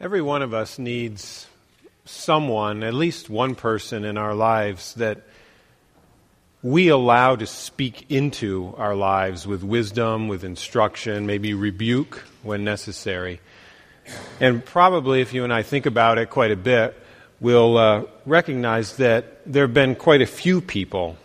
[0.00, 1.48] Every one of us needs
[2.04, 5.22] someone, at least one person in our lives that
[6.62, 13.40] we allow to speak into our lives with wisdom, with instruction, maybe rebuke when necessary.
[14.38, 16.96] And probably, if you and I think about it quite a bit,
[17.40, 21.16] we'll uh, recognize that there have been quite a few people,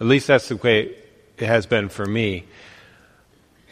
[0.00, 0.94] at least that's the way
[1.36, 2.44] it has been for me.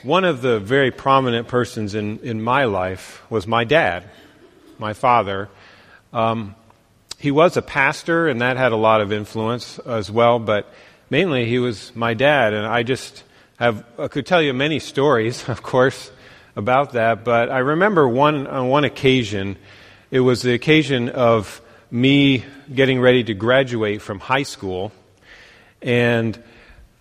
[0.03, 4.05] One of the very prominent persons in, in my life was my dad
[4.79, 5.49] my father.
[6.13, 6.55] Um,
[7.19, 10.73] he was a pastor, and that had a lot of influence as well, but
[11.11, 13.25] mainly he was my dad, and I just
[13.59, 16.11] have, I could tell you many stories, of course,
[16.55, 19.57] about that, but I remember one, on one occasion,
[20.11, 21.61] it was the occasion of
[21.91, 24.93] me getting ready to graduate from high school,
[25.83, 26.43] and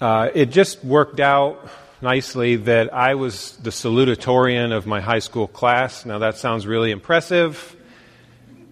[0.02, 1.70] uh, it just worked out
[2.02, 6.06] nicely that I was the salutatorian of my high school class.
[6.06, 7.76] Now, that sounds really impressive,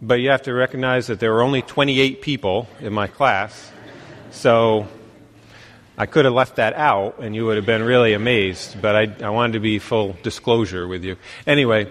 [0.01, 3.71] but you have to recognize that there were only 28 people in my class.
[4.31, 4.87] So
[5.97, 9.25] I could have left that out, and you would have been really amazed, but I,
[9.25, 11.17] I wanted to be full disclosure with you.
[11.47, 11.89] Anyway,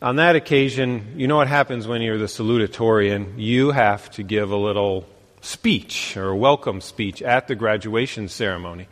[0.00, 3.34] on that occasion, you know what happens when you're the salutatorian?
[3.36, 5.08] You have to give a little
[5.44, 8.88] speech or a welcome speech at the graduation ceremony.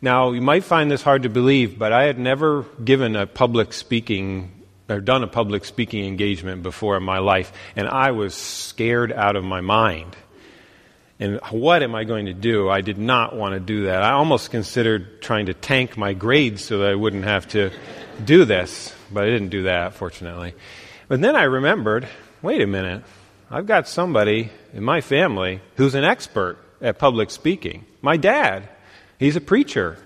[0.00, 3.72] Now, you might find this hard to believe, but I had never given a public
[3.72, 4.52] speaking
[4.88, 9.36] or done a public speaking engagement before in my life, and I was scared out
[9.36, 10.16] of my mind.
[11.20, 12.70] And what am I going to do?
[12.70, 14.02] I did not want to do that.
[14.02, 17.70] I almost considered trying to tank my grades so that I wouldn't have to
[18.24, 20.54] do this, but I didn't do that, fortunately.
[21.08, 22.06] But then I remembered
[22.40, 23.02] wait a minute,
[23.50, 27.86] I've got somebody in my family who's an expert at public speaking.
[28.02, 28.68] My dad.
[29.18, 29.96] He's a preacher.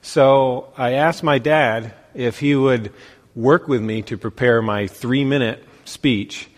[0.00, 2.92] So I asked my dad if he would
[3.36, 6.48] work with me to prepare my three minute speech.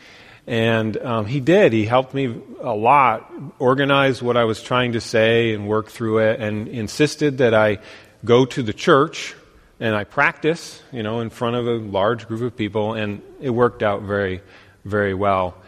[0.46, 1.74] And um, he did.
[1.74, 6.20] He helped me a lot organize what I was trying to say and work through
[6.20, 7.80] it and insisted that I
[8.24, 9.34] go to the church
[9.78, 12.94] and I practice, you know, in front of a large group of people.
[12.94, 14.40] And it worked out very,
[14.86, 15.58] very well.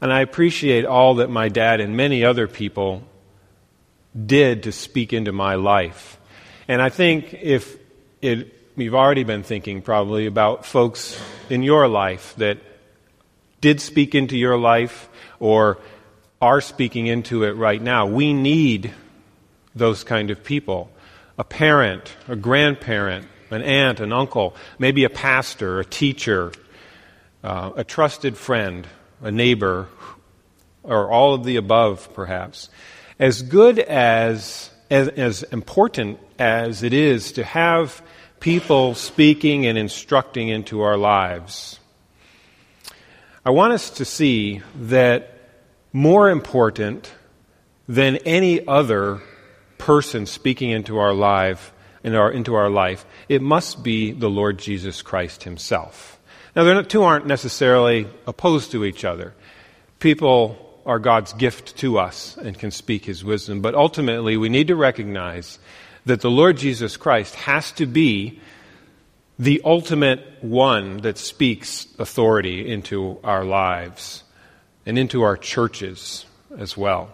[0.00, 3.02] And I appreciate all that my dad and many other people
[4.14, 6.18] did to speak into my life.
[6.68, 7.76] And I think if
[8.20, 12.58] it, you've already been thinking probably about folks in your life that
[13.60, 15.08] did speak into your life
[15.40, 15.78] or
[16.40, 18.06] are speaking into it right now.
[18.06, 18.92] We need
[19.74, 20.90] those kind of people.
[21.38, 26.52] A parent, a grandparent, an aunt, an uncle, maybe a pastor, a teacher,
[27.44, 28.86] uh, a trusted friend,
[29.20, 29.88] a neighbor,
[30.82, 32.68] or all of the above, perhaps
[33.18, 38.02] as good as, as, as important as it is to have
[38.40, 41.80] people speaking and instructing into our lives,
[43.44, 45.32] I want us to see that
[45.92, 47.12] more important
[47.88, 49.22] than any other
[49.78, 51.72] person speaking into our life,
[52.02, 56.15] in our, into our life, it must be the Lord Jesus Christ Himself.
[56.56, 59.34] Now, the two aren't necessarily opposed to each other.
[59.98, 63.60] People are God's gift to us and can speak His wisdom.
[63.60, 65.58] But ultimately, we need to recognize
[66.06, 68.40] that the Lord Jesus Christ has to be
[69.38, 74.24] the ultimate one that speaks authority into our lives
[74.86, 76.24] and into our churches
[76.56, 77.10] as well.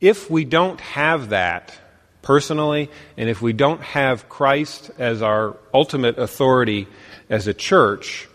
[0.00, 1.72] If we don't have that
[2.22, 6.88] personally, and if we don't have Christ as our ultimate authority
[7.30, 8.27] as a church,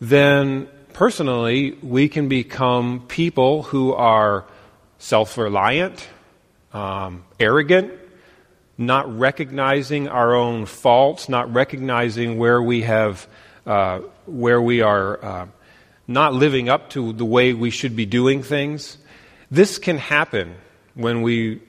[0.00, 4.44] then personally, we can become people who are
[4.98, 6.08] self reliant,
[6.72, 7.92] um, arrogant,
[8.78, 13.26] not recognizing our own faults, not recognizing where we have,
[13.66, 15.46] uh, where we are uh,
[16.06, 18.98] not living up to the way we should be doing things.
[19.50, 20.54] This can happen
[20.94, 21.60] when we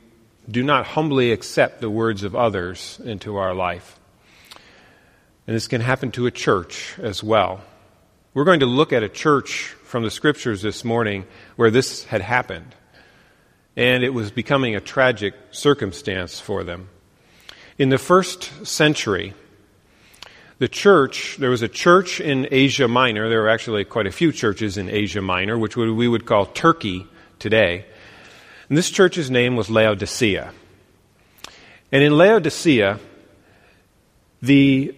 [0.50, 4.00] do not humbly accept the words of others into our life.
[5.48, 7.62] And this can happen to a church as well.
[8.36, 11.26] We're going to look at a church from the scriptures this morning
[11.56, 12.76] where this had happened.
[13.78, 16.90] And it was becoming a tragic circumstance for them.
[17.78, 19.34] In the first century,
[20.60, 23.30] the church, there was a church in Asia Minor.
[23.30, 27.08] There were actually quite a few churches in Asia Minor, which we would call Turkey
[27.40, 27.86] today.
[28.68, 30.52] And this church's name was Laodicea.
[31.90, 33.00] And in Laodicea,
[34.42, 34.94] the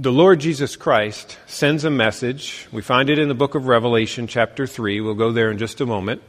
[0.00, 2.66] the Lord Jesus Christ sends a message.
[2.72, 5.02] We find it in the book of Revelation, chapter 3.
[5.02, 6.22] We'll go there in just a moment.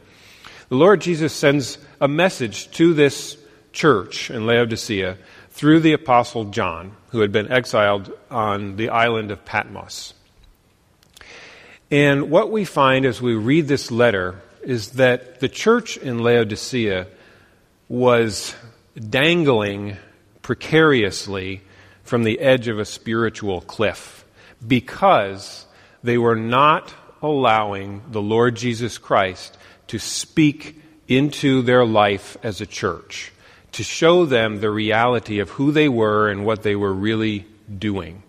[0.68, 3.38] The Lord Jesus sends a message to this
[3.72, 5.16] church in Laodicea
[5.52, 10.12] through the Apostle John, who had been exiled on the island of Patmos.
[11.90, 17.06] And what we find as we read this letter is that the church in Laodicea
[17.88, 18.54] was
[19.08, 19.96] dangling
[20.42, 21.62] precariously
[22.02, 24.24] from the edge of a spiritual cliff
[24.66, 25.66] because
[26.02, 29.56] they were not allowing the Lord Jesus Christ
[29.88, 33.32] to speak into their life as a church,
[33.72, 37.46] to show them the reality of who they were and what they were really
[37.78, 38.22] doing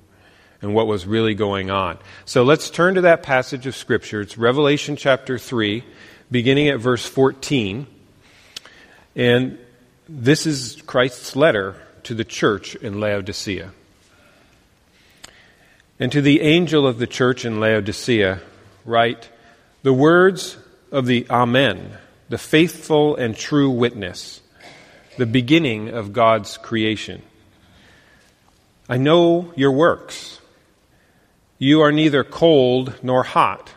[0.61, 1.97] and what was really going on.
[2.25, 4.21] So let's turn to that passage of Scripture.
[4.21, 5.83] It's Revelation chapter 3,
[6.31, 7.85] beginning at verse 14.
[9.15, 9.59] And
[10.07, 13.71] this is Christ's letter to the church in Laodicea.
[15.99, 18.41] And to the angel of the church in Laodicea,
[18.85, 19.29] write
[19.83, 20.57] the words
[20.91, 21.97] of the Amen,
[22.29, 24.41] the faithful and true witness,
[25.17, 27.21] the beginning of God's creation.
[28.89, 30.39] I know your works.
[31.57, 33.71] You are neither cold nor hot.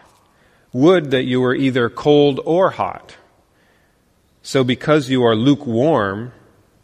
[0.73, 3.17] Would that you were either cold or hot.
[4.43, 6.33] So, because you are lukewarm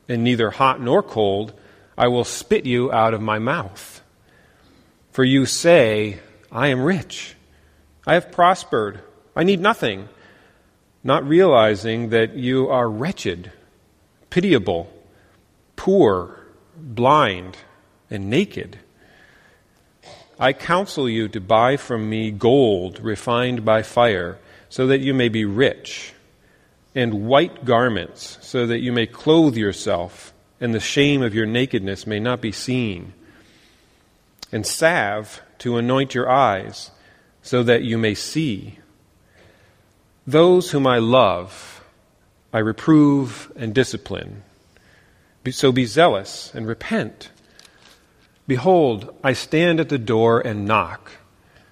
[0.08, 1.52] and neither hot nor cold,
[1.96, 4.02] I will spit you out of my mouth.
[5.10, 6.20] For you say,
[6.50, 7.34] I am rich,
[8.06, 9.00] I have prospered,
[9.37, 10.08] I need nothing,
[11.04, 13.52] not realizing that you are wretched,
[14.31, 14.93] pitiable,
[15.76, 16.46] poor,
[16.76, 17.58] blind,
[18.10, 18.78] and naked.
[20.38, 24.38] I counsel you to buy from me gold refined by fire,
[24.69, 26.12] so that you may be rich,
[26.94, 32.06] and white garments, so that you may clothe yourself, and the shame of your nakedness
[32.06, 33.12] may not be seen
[34.52, 36.90] and salve to anoint your eyes,
[37.40, 38.78] so that you may see.
[40.26, 41.82] Those whom I love,
[42.52, 44.42] I reprove and discipline.
[45.50, 47.30] So be zealous and repent.
[48.46, 51.12] Behold, I stand at the door and knock.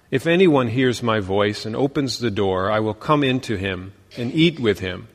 [0.09, 4.33] If anyone hears my voice and opens the door, I will come into him and
[4.33, 5.07] eat with him,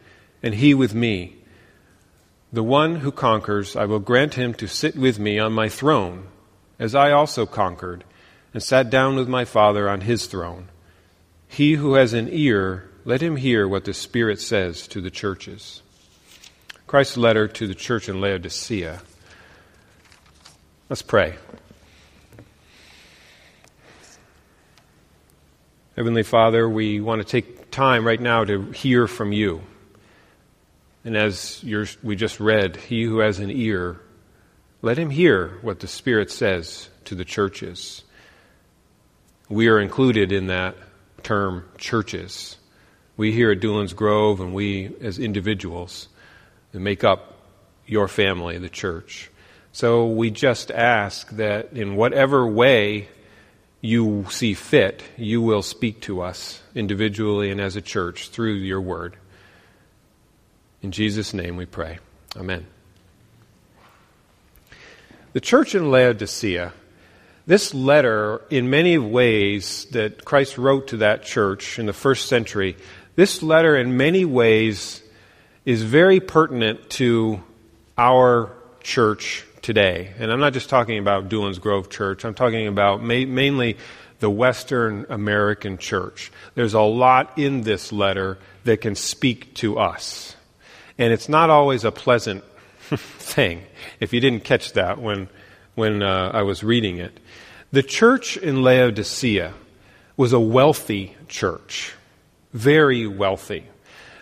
[0.42, 1.36] and he with me.
[2.52, 6.28] The one who conquers, I will grant him to sit with me on my throne
[6.78, 8.04] as I also conquered,
[8.52, 10.68] and sat down with my Father on his throne.
[11.48, 15.82] He who has an ear, let him hear what the Spirit says to the churches.
[16.86, 19.02] Christ's letter to the church in Laodicea.
[20.88, 21.36] Let's pray.
[25.96, 29.62] Heavenly Father, we want to take time right now to hear from you.
[31.06, 31.64] And as
[32.02, 33.98] we just read, he who has an ear,
[34.82, 38.04] let him hear what the Spirit says to the churches.
[39.48, 40.76] We are included in that
[41.22, 42.58] term, churches.
[43.16, 46.08] We here at Doolin's Grove and we as individuals
[46.74, 47.38] make up
[47.86, 49.30] your family, the church.
[49.72, 53.08] So we just ask that in whatever way
[53.86, 58.80] you see fit, you will speak to us individually and as a church through your
[58.80, 59.16] word.
[60.82, 61.98] In Jesus' name we pray.
[62.36, 62.66] Amen.
[65.32, 66.72] The church in Laodicea,
[67.46, 72.76] this letter, in many ways, that Christ wrote to that church in the first century,
[73.14, 75.02] this letter, in many ways,
[75.64, 77.42] is very pertinent to
[77.96, 80.12] our church today.
[80.20, 83.76] And I'm not just talking about Doolin's Grove Church, I'm talking about ma- mainly
[84.20, 86.30] the Western American church.
[86.54, 90.36] There's a lot in this letter that can speak to us.
[90.98, 92.44] And it's not always a pleasant
[92.94, 93.64] thing,
[93.98, 95.28] if you didn't catch that when,
[95.74, 97.18] when uh, I was reading it.
[97.72, 99.52] The church in Laodicea
[100.16, 101.92] was a wealthy church,
[102.52, 103.64] very wealthy.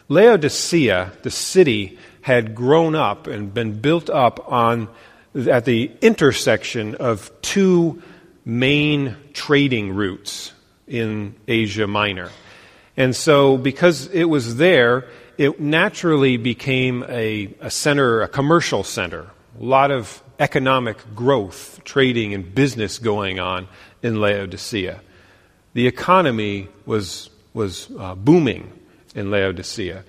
[0.08, 4.88] Laodicea, the city, had grown up and been built up on
[5.34, 8.02] at the intersection of two
[8.44, 10.52] main trading routes
[10.86, 12.30] in Asia Minor.
[12.96, 19.30] And so, because it was there, it naturally became a, a center, a commercial center.
[19.60, 23.68] A lot of economic growth, trading, and business going on
[24.02, 25.00] in Laodicea.
[25.72, 28.72] The economy was, was uh, booming
[29.14, 30.04] in Laodicea.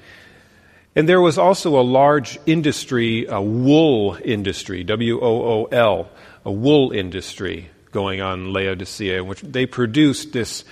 [0.96, 6.10] And there was also a large industry, a wool industry, W O O L,
[6.46, 10.64] a wool industry going on in Laodicea, in which they produced this,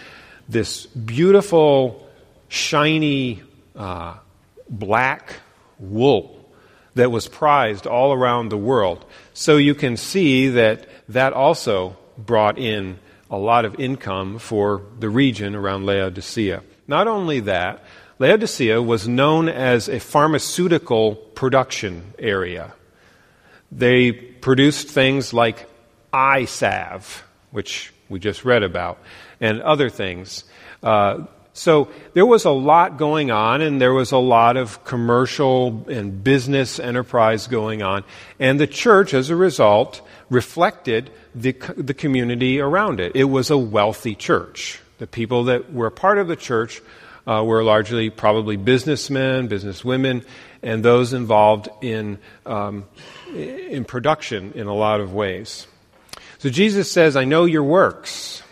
[0.47, 2.07] this beautiful,
[2.47, 3.41] shiny,
[3.75, 4.15] uh,
[4.69, 5.35] black
[5.77, 6.39] wool
[6.95, 9.03] that was prized all around the world.
[9.33, 12.99] So you can see that that also brought in
[13.29, 16.61] a lot of income for the region around Laodicea.
[16.87, 17.83] Not only that,
[18.19, 22.73] Laodicea was known as a pharmaceutical production area.
[23.71, 25.67] They produced things like
[26.11, 28.99] eye salve, which we just read about,
[29.41, 30.43] and other things.
[30.83, 35.85] Uh, so there was a lot going on, and there was a lot of commercial
[35.87, 38.03] and business enterprise going on.
[38.39, 43.15] And the church, as a result, reflected the, the community around it.
[43.15, 44.79] It was a wealthy church.
[44.97, 46.81] The people that were part of the church
[47.25, 50.25] uh, were largely probably businessmen, businesswomen,
[50.61, 52.85] and those involved in, um,
[53.33, 55.67] in production in a lot of ways.
[56.39, 58.43] So Jesus says, I know your works.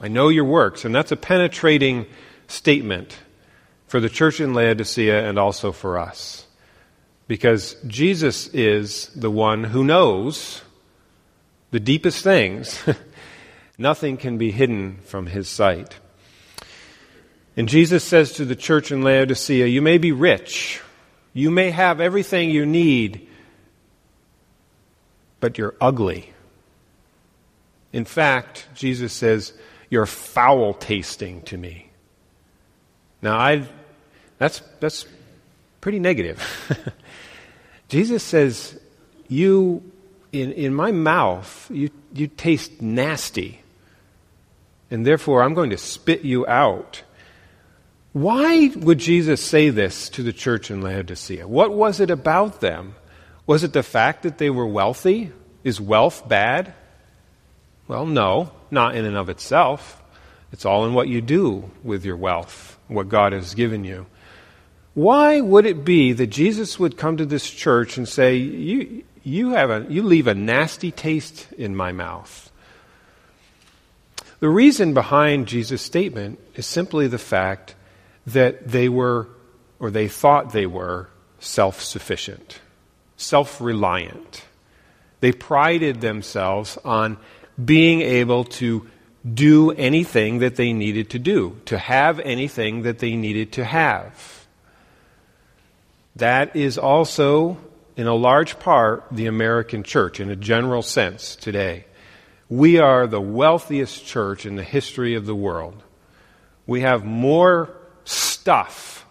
[0.00, 0.84] I know your works.
[0.84, 2.06] And that's a penetrating
[2.46, 3.18] statement
[3.86, 6.46] for the church in Laodicea and also for us.
[7.26, 10.62] Because Jesus is the one who knows
[11.70, 12.82] the deepest things.
[13.78, 15.98] Nothing can be hidden from his sight.
[17.56, 20.80] And Jesus says to the church in Laodicea, You may be rich,
[21.32, 23.28] you may have everything you need,
[25.40, 26.32] but you're ugly.
[27.92, 29.52] In fact, Jesus says,
[29.88, 31.90] You're foul tasting to me.
[33.22, 33.66] Now, I,
[34.38, 35.06] that's, that's
[35.80, 36.42] pretty negative.
[37.88, 38.78] Jesus says,
[39.28, 39.92] You,
[40.32, 43.62] in, in my mouth, you, you taste nasty,
[44.90, 47.02] and therefore I'm going to spit you out.
[48.14, 51.48] Why would Jesus say this to the church in Laodicea?
[51.48, 52.94] What was it about them?
[53.44, 55.32] Was it the fact that they were wealthy?
[55.64, 56.74] Is wealth bad?
[57.88, 60.00] Well, no, not in and of itself.
[60.52, 64.06] It's all in what you do with your wealth, what God has given you.
[64.94, 69.50] Why would it be that Jesus would come to this church and say, You, you,
[69.50, 72.52] have a, you leave a nasty taste in my mouth?
[74.38, 77.74] The reason behind Jesus' statement is simply the fact
[78.26, 79.28] that they were,
[79.78, 82.60] or they thought they were, self sufficient,
[83.16, 84.44] self reliant.
[85.20, 87.16] They prided themselves on
[87.62, 88.88] being able to
[89.32, 94.46] do anything that they needed to do, to have anything that they needed to have.
[96.16, 97.56] That is also,
[97.96, 101.86] in a large part, the American church in a general sense today.
[102.50, 105.82] We are the wealthiest church in the history of the world.
[106.66, 109.06] We have more stuff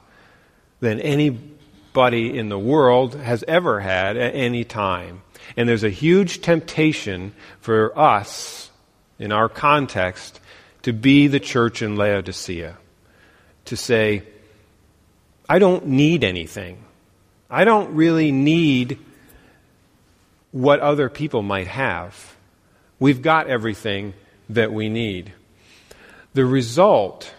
[0.80, 5.22] than anybody in the world has ever had at any time.
[5.56, 8.70] And there's a huge temptation for us,
[9.20, 10.40] in our context,
[10.84, 12.78] to be the church in Laodicea.
[13.66, 14.24] To say,
[15.48, 16.84] I don't need anything.
[17.50, 19.00] I don't really need
[20.52, 22.36] what other people might have.
[23.00, 24.14] We've got everything
[24.50, 25.34] that we need.
[26.34, 27.34] The result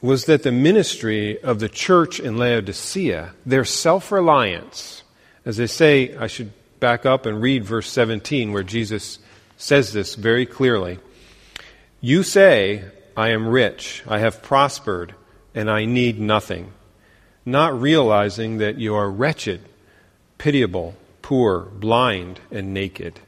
[0.00, 5.02] was that the ministry of the church in Laodicea, their self reliance,
[5.44, 9.18] as they say, I should back up and read verse 17 where Jesus
[9.56, 10.98] says this very clearly.
[12.00, 12.84] You say,
[13.16, 15.14] I am rich, I have prospered,
[15.54, 16.72] and I need nothing,
[17.44, 19.62] not realizing that you are wretched,
[20.36, 23.20] pitiable, poor, blind, and naked.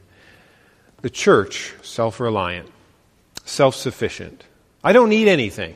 [1.01, 2.69] The church, self reliant,
[3.45, 4.43] self sufficient.
[4.83, 5.75] I don't need anything.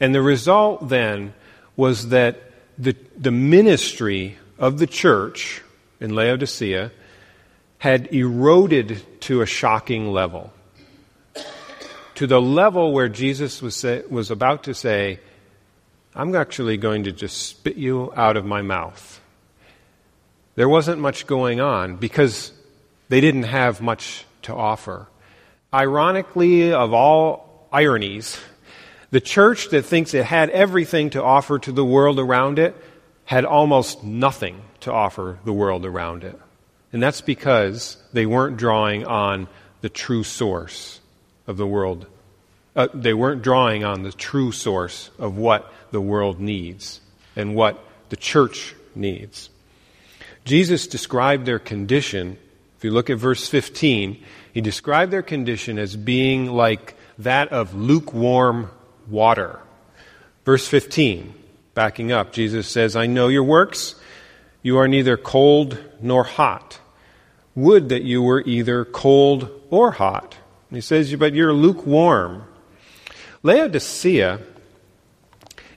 [0.00, 1.34] And the result then
[1.76, 2.40] was that
[2.78, 5.62] the, the ministry of the church
[6.00, 6.92] in Laodicea
[7.78, 10.52] had eroded to a shocking level.
[12.16, 15.20] To the level where Jesus was, say, was about to say,
[16.14, 19.20] I'm actually going to just spit you out of my mouth.
[20.56, 22.50] There wasn't much going on because
[23.08, 25.06] they didn't have much to offer.
[25.72, 28.40] Ironically, of all ironies,
[29.10, 32.76] the church that thinks it had everything to offer to the world around it
[33.24, 36.38] had almost nothing to offer the world around it.
[36.92, 39.48] And that's because they weren't drawing on
[39.80, 41.00] the true source
[41.46, 42.06] of the world.
[42.74, 47.00] Uh, they weren't drawing on the true source of what the world needs
[47.36, 49.50] and what the church needs.
[50.44, 52.38] Jesus described their condition.
[52.78, 54.22] If you look at verse 15,
[54.54, 58.70] he described their condition as being like that of lukewarm
[59.10, 59.60] water.
[60.44, 61.34] Verse 15,
[61.74, 63.94] backing up, Jesus says, I know your works.
[64.62, 66.80] You are neither cold nor hot.
[67.54, 70.36] Would that you were either cold or hot.
[70.70, 72.44] And he says, But you're lukewarm.
[73.42, 74.40] Laodicea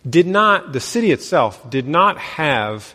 [0.07, 2.93] did not, the city itself did not have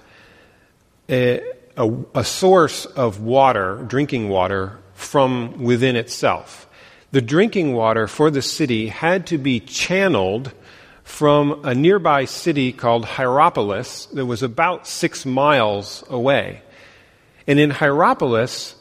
[1.09, 1.41] a,
[1.77, 6.66] a, a source of water, drinking water, from within itself
[7.13, 10.53] the drinking water for the city had to be channeled
[11.05, 16.63] from a nearby city called Hierapolis that was about six miles away.
[17.47, 18.75] And in Hierapolis,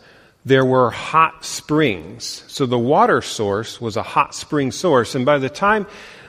[0.44, 2.44] there were hot springs.
[2.48, 5.14] So the water source was a hot spring source.
[5.16, 5.86] And by the time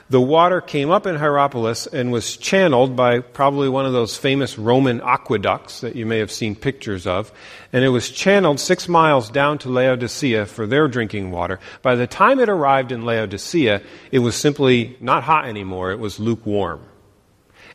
[0.09, 4.57] the water came up in Hierapolis and was channeled by probably one of those famous
[4.57, 7.31] Roman aqueducts that you may have seen pictures of.
[7.73, 11.59] And it was channeled six miles down to Laodicea for their drinking water.
[11.81, 16.19] By the time it arrived in Laodicea, it was simply not hot anymore, it was
[16.19, 16.81] lukewarm.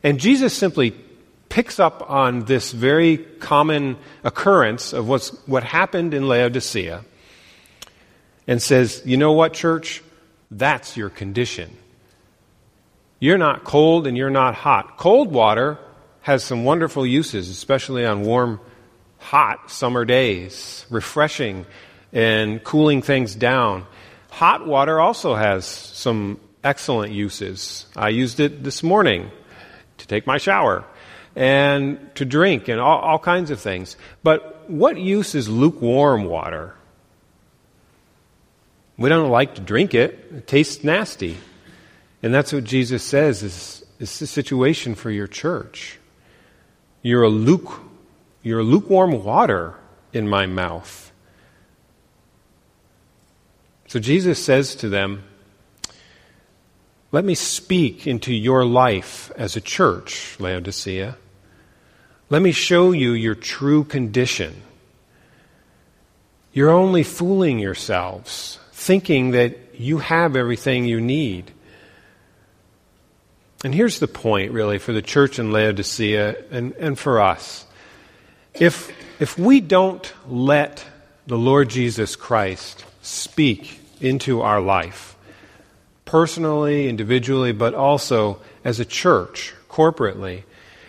[0.01, 0.95] And Jesus simply
[1.49, 7.05] picks up on this very common occurrence of what's, what happened in Laodicea
[8.47, 10.01] and says, You know what, church?
[10.49, 11.77] That's your condition.
[13.23, 14.97] You're not cold and you're not hot.
[14.97, 15.79] Cold water
[16.23, 18.59] has some wonderful uses, especially on warm,
[19.17, 21.65] hot summer days, refreshing
[22.11, 23.85] and cooling things down.
[24.29, 27.85] Hot water also has some excellent uses.
[27.95, 29.31] I used it this morning
[29.99, 30.83] to take my shower
[31.33, 33.95] and to drink and all, all kinds of things.
[34.21, 36.75] But what use is lukewarm water?
[38.97, 40.29] We don't like to drink it.
[40.35, 41.37] It tastes nasty.
[42.23, 45.99] And that's what Jesus says is, is the situation for your church.
[47.01, 47.81] You're a, luke,
[48.41, 49.75] you're a lukewarm water
[50.13, 51.11] in my mouth.
[53.87, 55.23] So Jesus says to them,
[57.11, 61.17] Let me speak into your life as a church, Laodicea.
[62.29, 64.61] Let me show you your true condition.
[66.53, 71.51] You're only fooling yourselves, thinking that you have everything you need.
[73.63, 77.65] And here's the point, really, for the church in Laodicea and, and for us.
[78.53, 78.91] If,
[79.21, 80.85] if we don't let
[81.27, 85.15] the Lord Jesus Christ speak into our life,
[86.03, 90.43] personally, individually, but also as a church, corporately,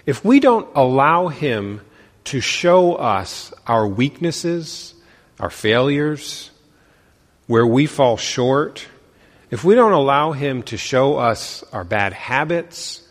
[0.04, 1.80] if we don't allow Him
[2.24, 4.94] to show us our weaknesses,
[5.38, 6.50] our failures,
[7.46, 8.86] where we fall short,
[9.50, 13.06] if we don't allow Him to show us our bad habits,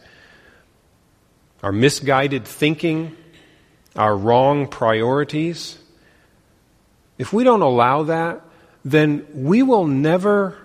[1.61, 3.15] our misguided thinking,
[3.95, 5.77] our wrong priorities,
[7.17, 8.41] if we don't allow that,
[8.83, 10.57] then we will never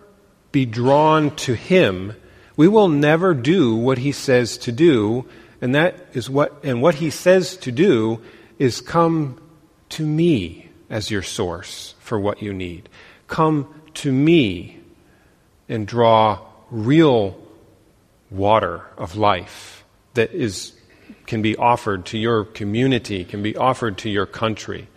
[0.50, 2.14] be drawn to Him.
[2.56, 5.26] We will never do what He says to do,
[5.60, 8.20] and that is what, and what He says to do
[8.58, 9.40] is come
[9.90, 12.88] to me as your source for what you need.
[13.28, 14.77] Come to me
[15.68, 17.38] and draw real
[18.30, 20.72] water of life that is
[21.26, 24.88] can be offered to your community, can be offered to your country.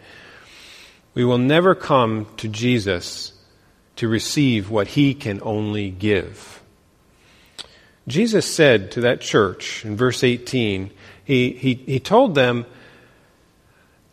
[1.13, 3.33] We will never come to Jesus
[3.97, 6.61] to receive what he can only give.
[8.07, 10.91] Jesus said to that church in verse 18,
[11.23, 12.65] he, he, he told them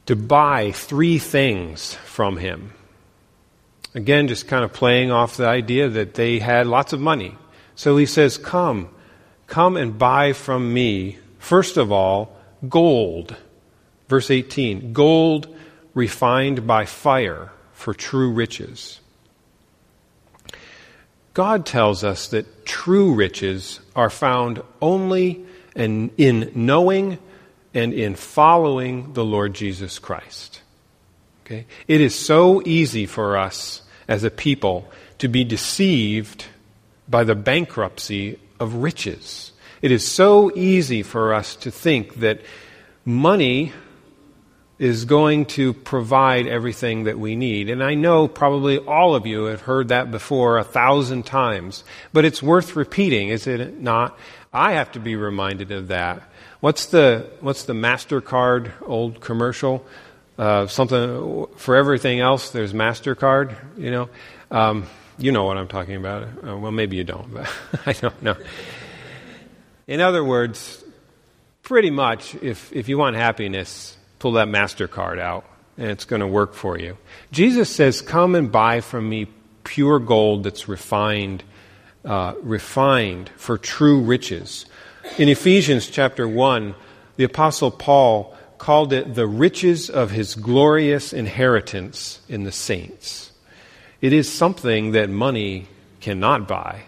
[0.06, 2.72] to buy three things from him.
[3.98, 7.36] Again, just kind of playing off the idea that they had lots of money.
[7.74, 8.90] So he says, Come,
[9.48, 12.36] come and buy from me, first of all,
[12.68, 13.34] gold.
[14.06, 15.52] Verse 18 gold
[15.94, 19.00] refined by fire for true riches.
[21.34, 27.18] God tells us that true riches are found only in, in knowing
[27.74, 30.62] and in following the Lord Jesus Christ.
[31.44, 31.66] Okay?
[31.88, 36.46] It is so easy for us as a people to be deceived
[37.08, 39.52] by the bankruptcy of riches.
[39.80, 42.40] It is so easy for us to think that
[43.04, 43.72] money
[44.78, 47.68] is going to provide everything that we need.
[47.68, 52.24] And I know probably all of you have heard that before a thousand times, but
[52.24, 54.16] it's worth repeating, is it not?
[54.52, 56.22] I have to be reminded of that.
[56.60, 59.84] What's the, what's the MasterCard old commercial?
[60.38, 64.08] Uh, something for everything else, there's MasterCard, you know.
[64.52, 64.86] Um,
[65.18, 66.22] you know what I'm talking about.
[66.22, 67.52] Uh, well, maybe you don't, but
[67.86, 68.36] I don't know.
[69.88, 70.84] In other words,
[71.62, 75.44] pretty much, if, if you want happiness, pull that MasterCard out,
[75.76, 76.96] and it's going to work for you.
[77.32, 79.26] Jesus says, Come and buy from me
[79.64, 81.42] pure gold that's refined,
[82.04, 84.66] uh, refined for true riches.
[85.18, 86.76] In Ephesians chapter 1,
[87.16, 93.32] the Apostle Paul called it the riches of his glorious inheritance in the saints.
[94.00, 95.66] It is something that money
[96.00, 96.82] cannot buy.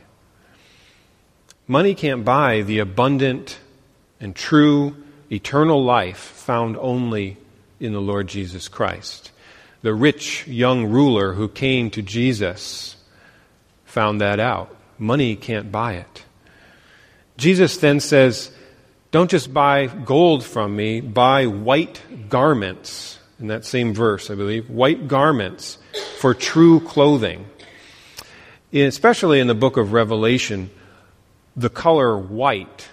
[1.67, 3.59] Money can't buy the abundant
[4.21, 4.97] and true
[5.31, 7.37] eternal life found only
[7.79, 9.31] in the Lord Jesus Christ.
[9.83, 12.97] The rich young ruler who came to Jesus
[13.85, 14.77] found that out.
[14.99, 16.25] Money can't buy it.
[17.37, 18.51] Jesus then says,
[19.11, 24.71] don't just buy gold from me, buy white garments in that same verse, I believe,
[24.71, 25.79] white garments
[26.19, 27.47] for true clothing.
[28.73, 30.71] Especially in the book of Revelation,
[31.57, 32.89] the color white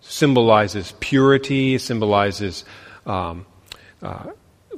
[0.00, 2.64] symbolizes purity, symbolizes
[3.04, 3.44] um,
[4.00, 4.30] uh,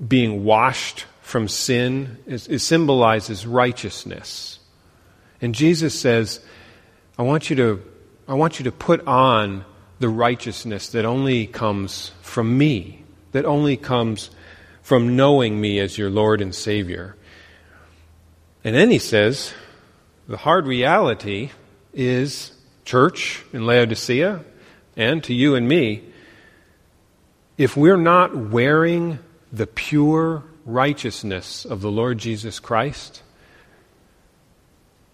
[0.06, 4.58] being washed from sin, it, it symbolizes righteousness.
[5.40, 6.40] And Jesus says,
[7.16, 7.82] I want you to,
[8.26, 9.64] I want you to put on
[9.98, 14.30] the righteousness that only comes from me, that only comes
[14.82, 17.16] from knowing me as your Lord and Savior.
[18.64, 19.54] And then he says,
[20.28, 21.50] the hard reality
[21.92, 22.52] is,
[22.84, 24.44] church in Laodicea,
[24.96, 26.02] and to you and me,
[27.56, 29.18] if we're not wearing
[29.52, 33.22] the pure righteousness of the Lord Jesus Christ,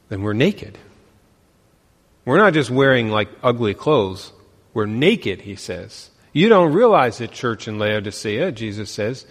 [0.09, 0.79] then we're naked.
[2.25, 4.33] We're not just wearing like ugly clothes,
[4.74, 6.11] we're naked, he says.
[6.33, 9.26] You don't realize it, church in Laodicea, Jesus says,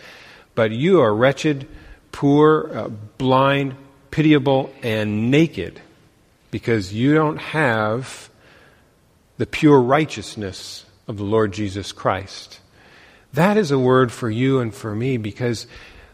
[0.56, 1.68] but you are wretched,
[2.12, 3.76] poor, uh, blind,
[4.12, 5.82] pitiable, and naked
[6.52, 8.30] because you don't have
[9.38, 12.60] the pure righteousness of the Lord Jesus Christ.
[13.34, 15.68] That is a word for you and for me because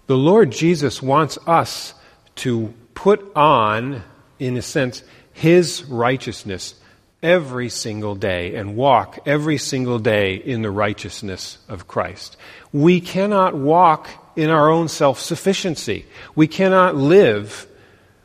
[0.08, 1.94] the Lord Jesus wants us
[2.38, 4.04] to put on,
[4.38, 6.76] in a sense, His righteousness
[7.26, 12.38] every single day and walk every single day in the righteousness of Christ.
[12.72, 16.06] We cannot walk in our own self sufficiency.
[16.36, 17.68] We cannot live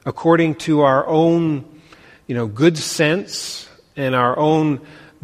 [0.05, 1.65] according to our own,
[2.27, 4.81] you know, good sense and our own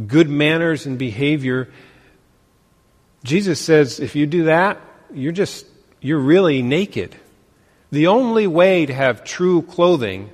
[0.07, 1.69] good manners and behavior.
[3.25, 4.81] Jesus says if you do that,
[5.13, 5.67] you're just
[6.01, 7.15] you're really naked.
[7.91, 10.31] The only way to have true clothing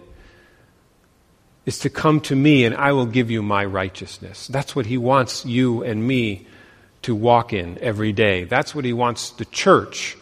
[1.64, 4.48] is to come to me and I will give you my righteousness.
[4.48, 6.46] That's what he wants you and me
[7.02, 8.44] to walk in every day.
[8.44, 10.16] That's what he wants the church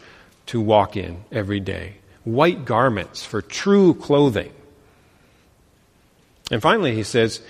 [0.47, 1.95] to walk in every day.
[2.23, 4.51] White garments for true clothing.
[6.51, 7.41] And finally, he says,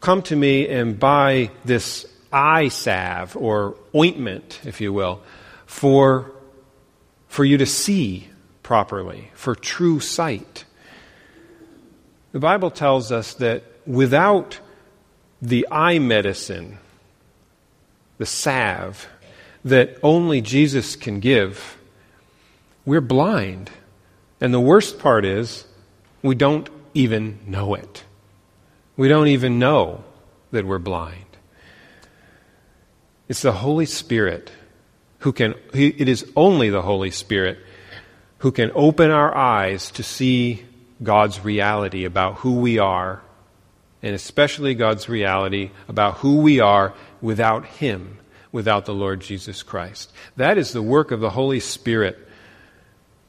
[0.00, 5.22] Come to me and buy this eye salve or ointment, if you will,
[5.66, 6.30] for
[7.28, 8.28] for you to see
[8.62, 10.64] properly, for true sight.
[12.34, 14.58] The Bible tells us that without
[15.40, 16.78] the eye medicine,
[18.18, 19.06] the salve
[19.64, 21.78] that only Jesus can give,
[22.84, 23.70] we're blind.
[24.40, 25.64] And the worst part is,
[26.24, 28.02] we don't even know it.
[28.96, 30.02] We don't even know
[30.50, 31.36] that we're blind.
[33.28, 34.50] It's the Holy Spirit
[35.18, 37.60] who can, it is only the Holy Spirit
[38.38, 40.64] who can open our eyes to see
[41.02, 43.22] God's reality about who we are,
[44.02, 48.18] and especially God's reality about who we are without Him,
[48.52, 50.12] without the Lord Jesus Christ.
[50.36, 52.18] That is the work of the Holy Spirit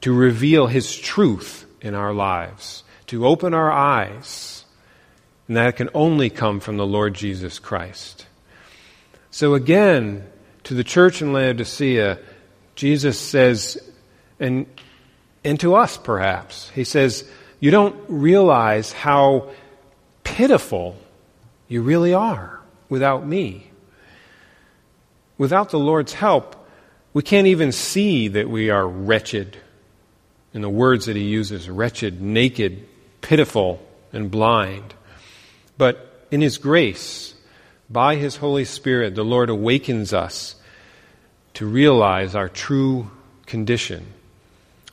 [0.02, 4.64] to reveal His truth in our lives, to open our eyes.
[5.48, 8.26] And that can only come from the Lord Jesus Christ.
[9.30, 10.26] So again,
[10.64, 12.18] to the church in Laodicea,
[12.74, 13.78] Jesus says,
[14.40, 14.66] and,
[15.44, 17.28] and to us perhaps, he says,
[17.66, 19.50] You don't realize how
[20.22, 20.96] pitiful
[21.66, 23.72] you really are without me.
[25.36, 26.54] Without the Lord's help,
[27.12, 29.56] we can't even see that we are wretched.
[30.54, 32.86] In the words that he uses wretched, naked,
[33.20, 34.94] pitiful, and blind.
[35.76, 37.34] But in his grace,
[37.90, 40.54] by his Holy Spirit, the Lord awakens us
[41.54, 43.10] to realize our true
[43.46, 44.06] condition.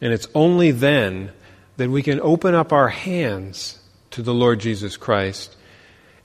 [0.01, 1.33] And it's only then
[1.77, 3.79] that we can open up our hands
[4.11, 5.55] to the Lord Jesus Christ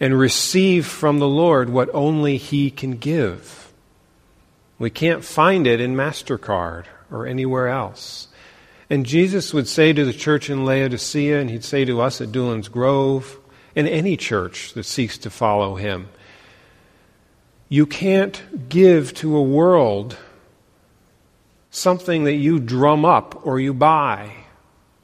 [0.01, 3.73] and receive from the Lord what only He can give.
[4.79, 8.29] We can't find it in MasterCard or anywhere else.
[8.91, 12.29] And Jesus would say to the church in Laodicea, and He'd say to us at
[12.29, 13.39] Doolan's Grove,
[13.75, 16.09] and any church that seeks to follow Him,
[17.69, 20.17] you can't give to a world
[21.71, 24.33] something that you drum up or you buy,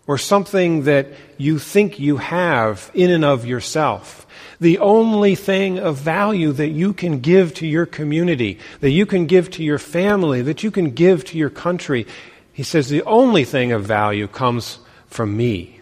[0.07, 4.27] or something that you think you have in and of yourself.
[4.61, 9.27] The only thing of value that you can give to your community, that you can
[9.27, 12.07] give to your family, that you can give to your country,
[12.53, 15.81] he says the only thing of value comes from me.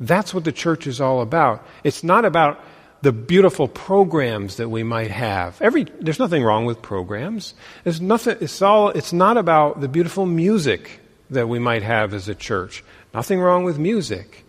[0.00, 1.66] That's what the church is all about.
[1.82, 2.60] It's not about
[3.02, 5.60] the beautiful programs that we might have.
[5.60, 7.54] Every, there's nothing wrong with programs.
[7.84, 12.28] There's nothing, it's, all, it's not about the beautiful music that we might have as
[12.28, 12.82] a church.
[13.14, 14.44] Nothing wrong with music.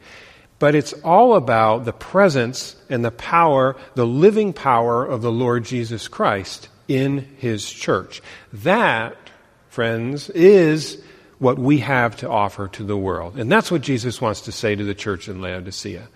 [0.57, 5.65] But it's all about the presence and the power, the living power of the Lord
[5.65, 8.21] Jesus Christ in His church.
[8.51, 9.15] That,
[9.69, 11.01] friends, is
[11.37, 13.37] what we have to offer to the world.
[13.37, 16.07] And that's what Jesus wants to say to the church in Laodicea.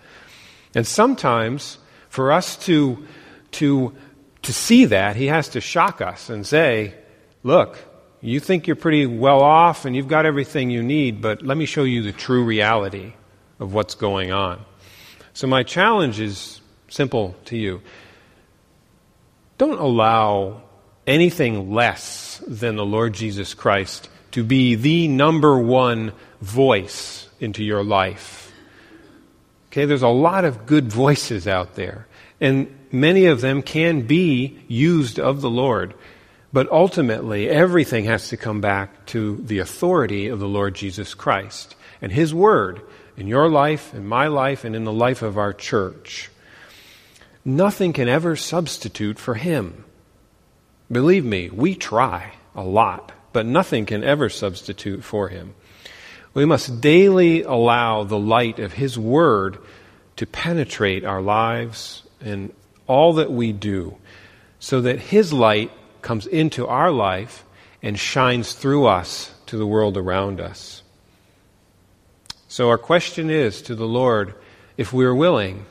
[0.74, 3.06] And sometimes, for us to,
[3.52, 3.94] to,
[4.42, 6.94] to see that, he has to shock us and say,
[7.42, 7.78] Look,
[8.20, 11.66] you think you're pretty well off and you've got everything you need, but let me
[11.66, 13.14] show you the true reality
[13.58, 14.64] of what's going on.
[15.32, 17.82] So, my challenge is simple to you.
[19.58, 20.62] Don't allow
[21.06, 27.82] anything less than the Lord Jesus Christ to be the number one voice into your
[27.82, 28.52] life.
[29.68, 32.06] Okay, there's a lot of good voices out there,
[32.40, 35.94] and many of them can be used of the Lord.
[36.52, 41.76] But ultimately, everything has to come back to the authority of the Lord Jesus Christ
[42.02, 42.80] and His Word
[43.16, 46.30] in your life, in my life, and in the life of our church.
[47.44, 49.84] Nothing can ever substitute for Him.
[50.90, 55.54] Believe me, we try a lot, but nothing can ever substitute for Him.
[56.34, 59.58] We must daily allow the light of His Word
[60.16, 62.52] to penetrate our lives and
[62.88, 63.96] all that we do,
[64.58, 65.70] so that His light
[66.02, 67.44] comes into our life
[67.82, 70.82] and shines through us to the world around us.
[72.48, 74.34] So, our question is to the Lord
[74.76, 75.66] if we are willing,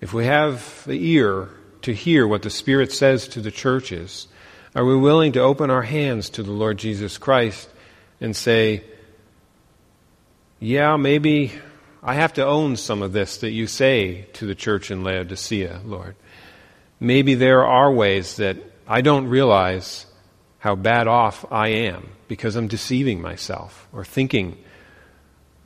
[0.00, 1.48] if we have the ear
[1.82, 4.28] to hear what the Spirit says to the churches,
[4.74, 7.68] are we willing to open our hands to the Lord Jesus Christ
[8.20, 8.84] and say,
[10.60, 11.52] Yeah, maybe
[12.02, 15.80] I have to own some of this that you say to the church in Laodicea,
[15.84, 16.14] Lord.
[17.00, 18.56] Maybe there are ways that
[18.88, 20.06] I don't realize
[20.60, 24.56] how bad off I am because I'm deceiving myself or thinking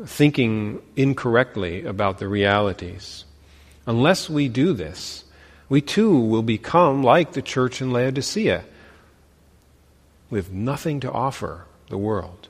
[0.05, 3.25] thinking incorrectly about the realities.
[3.87, 5.23] Unless we do this,
[5.69, 8.65] we too will become like the church in Laodicea
[10.29, 12.49] with nothing to offer the world.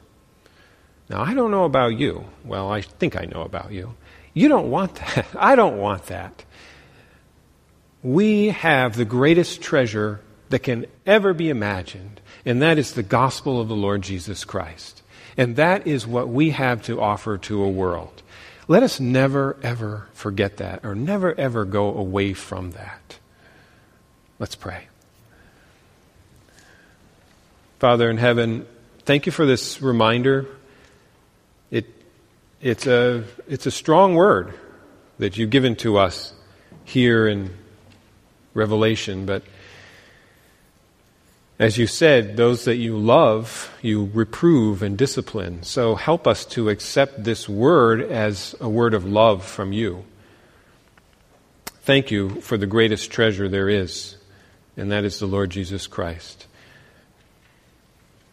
[1.11, 2.25] Now, I don't know about you.
[2.45, 3.95] Well, I think I know about you.
[4.33, 5.27] You don't want that.
[5.39, 6.45] I don't want that.
[8.03, 10.21] We have the greatest treasure
[10.53, 15.03] that can ever be imagined, and that is the gospel of the Lord Jesus Christ.
[15.35, 18.23] And that is what we have to offer to a world.
[18.69, 23.19] Let us never, ever forget that, or never, ever go away from that.
[24.39, 24.89] Let's pray.
[27.79, 28.67] Father in heaven,
[29.07, 30.47] thank you for this reminder.
[31.71, 31.87] It,
[32.61, 34.53] it's, a, it's a strong word
[35.19, 36.35] that you've given to us
[36.85, 37.57] here in
[38.53, 39.43] Revelation, but
[41.63, 45.63] as you said, those that you love, you reprove and discipline.
[45.63, 50.05] So help us to accept this word as a word of love from you.
[51.83, 54.17] Thank you for the greatest treasure there is,
[54.77, 56.49] and that is the Lord Jesus Christ.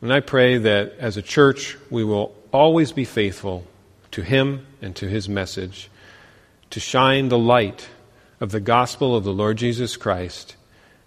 [0.01, 3.67] And I pray that as a church, we will always be faithful
[4.09, 5.91] to Him and to His message,
[6.71, 7.89] to shine the light
[8.41, 10.55] of the gospel of the Lord Jesus Christ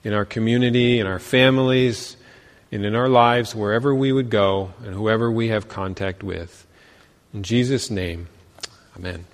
[0.04, 2.16] in our community, in our families,
[2.70, 6.66] and in our lives, wherever we would go and whoever we have contact with.
[7.34, 8.28] In Jesus' name,
[8.96, 9.26] amen.